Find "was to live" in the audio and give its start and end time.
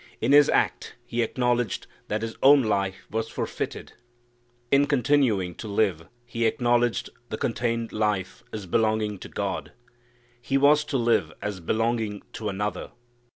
10.57-11.31